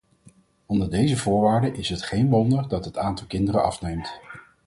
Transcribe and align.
Onder 0.65 0.89
deze 0.89 1.17
voorwaarden 1.17 1.75
is 1.75 1.89
het 1.89 2.03
geen 2.03 2.29
wonder 2.29 2.67
dat 2.67 2.85
het 2.85 2.97
aantal 2.97 3.27
kinderen 3.27 3.63
afneemt. 3.63 4.19